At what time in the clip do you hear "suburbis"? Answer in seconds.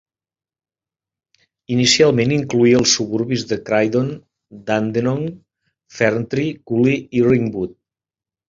2.99-3.45